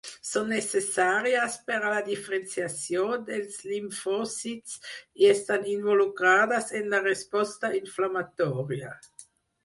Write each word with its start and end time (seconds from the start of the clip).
Són 0.27 0.47
necessàries 0.51 1.55
per 1.65 1.75
a 1.79 1.89
la 1.95 1.99
diferenciació 2.05 3.03
dels 3.27 3.59
limfòcits 3.73 4.79
i 5.25 5.29
estan 5.33 5.67
involucrades 5.73 6.73
en 6.81 6.89
la 6.95 7.03
resposta 7.09 7.71
inflamatòria. 7.81 8.95